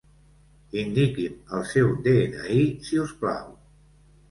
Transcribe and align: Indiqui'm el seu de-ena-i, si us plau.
Indiqui'm 0.83 1.35
el 1.59 1.67
seu 1.73 1.93
de-ena-i, 2.09 2.65
si 2.91 3.01
us 3.05 3.15
plau. 3.23 3.49